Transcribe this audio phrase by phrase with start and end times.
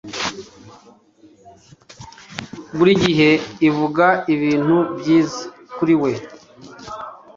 [2.77, 3.29] buri gihe
[3.67, 5.39] avuga ibintu byiza
[5.75, 6.11] kuri we